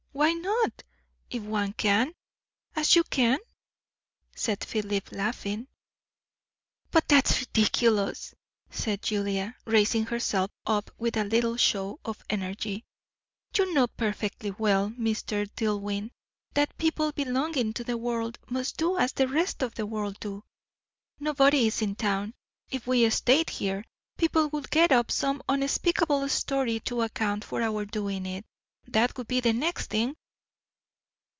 "Why 0.13 0.33
not, 0.33 0.83
if 1.31 1.41
one 1.43 1.71
can, 1.73 2.13
as 2.75 2.95
you 2.97 3.03
can?" 3.05 3.39
said 4.35 4.63
Philip, 4.63 5.09
laughing. 5.13 5.67
"But 6.91 7.07
that's 7.07 7.39
ridiculous," 7.39 8.35
said 8.69 9.01
Julia, 9.01 9.55
raising 9.65 10.05
herself 10.07 10.51
up 10.65 10.91
with 10.97 11.15
a 11.17 11.23
little 11.23 11.55
show 11.57 11.99
of 12.05 12.23
energy. 12.29 12.83
"You 13.57 13.73
know 13.73 13.87
perfectly 13.87 14.51
well, 14.51 14.89
Mr. 14.91 15.49
Dillwyn, 15.55 16.11
that 16.55 16.77
people 16.77 17.11
belonging 17.13 17.71
to 17.73 17.83
the 17.85 17.97
world 17.97 18.37
must 18.49 18.75
do 18.77 18.97
as 18.97 19.13
the 19.13 19.29
rest 19.29 19.63
of 19.63 19.73
the 19.75 19.85
world 19.87 20.19
do. 20.19 20.43
Nobody 21.21 21.65
is 21.67 21.81
in 21.81 21.95
town. 21.95 22.33
If 22.69 22.85
we 22.85 23.09
stayed 23.09 23.49
here, 23.49 23.85
people 24.17 24.49
would 24.49 24.69
get 24.71 24.91
up 24.91 25.09
some 25.09 25.41
unspeakable 25.49 26.27
story 26.29 26.79
to 26.81 27.01
account 27.01 27.43
for 27.45 27.61
our 27.63 27.85
doing 27.85 28.25
it; 28.27 28.45
that 28.87 29.15
would 29.15 29.27
be 29.27 29.39
the 29.39 29.53
next 29.53 29.91
thing." 29.91 30.13